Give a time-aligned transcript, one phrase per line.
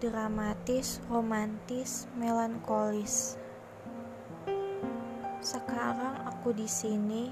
[0.00, 3.36] dramatis, romantis, melankolis.
[5.44, 7.28] Sekarang aku di sini,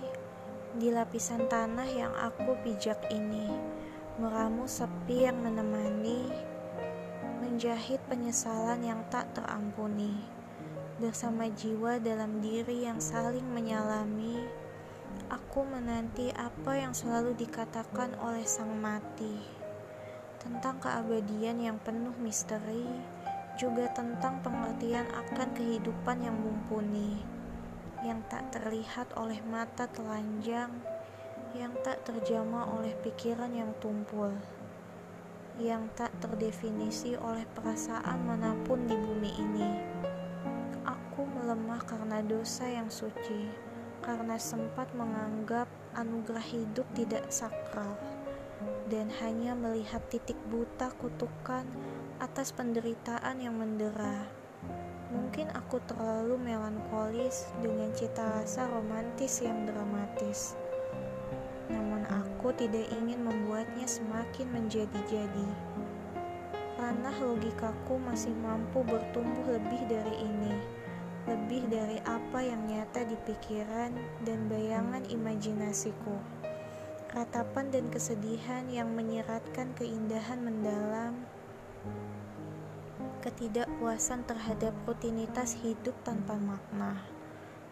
[0.76, 3.48] di lapisan tanah yang aku pijak ini,
[4.20, 6.28] meramu sepi yang menemani,
[7.40, 10.12] menjahit penyesalan yang tak terampuni,
[11.00, 14.44] bersama jiwa dalam diri yang saling menyalami.
[15.32, 19.57] Aku menanti apa yang selalu dikatakan oleh sang mati
[20.38, 22.86] tentang keabadian yang penuh misteri,
[23.58, 27.18] juga tentang pengertian akan kehidupan yang mumpuni,
[28.06, 30.70] yang tak terlihat oleh mata telanjang,
[31.58, 34.30] yang tak terjama oleh pikiran yang tumpul,
[35.58, 39.70] yang tak terdefinisi oleh perasaan mana pun di bumi ini.
[40.86, 43.50] Aku melemah karena dosa yang suci,
[44.06, 45.66] karena sempat menganggap
[45.98, 47.98] anugerah hidup tidak sakral
[48.88, 51.64] dan hanya melihat titik buta kutukan
[52.18, 54.26] atas penderitaan yang mendera.
[55.08, 60.52] Mungkin aku terlalu melankolis dengan cita rasa romantis yang dramatis.
[61.72, 65.48] Namun aku tidak ingin membuatnya semakin menjadi-jadi.
[66.76, 70.54] Ranah logikaku masih mampu bertumbuh lebih dari ini.
[71.28, 73.92] Lebih dari apa yang nyata di pikiran
[74.24, 76.38] dan bayangan imajinasiku
[77.08, 81.16] ratapan dan kesedihan yang menyeratkan keindahan mendalam,
[83.24, 87.00] ketidakpuasan terhadap rutinitas hidup tanpa makna,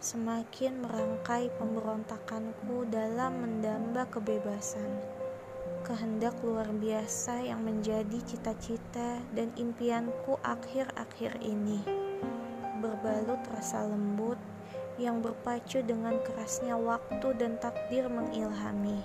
[0.00, 4.88] semakin merangkai pemberontakanku dalam mendamba kebebasan.
[5.84, 11.84] Kehendak luar biasa yang menjadi cita-cita dan impianku akhir-akhir ini,
[12.82, 14.40] berbalut rasa lembut
[14.96, 19.04] yang berpacu dengan kerasnya waktu dan takdir mengilhami.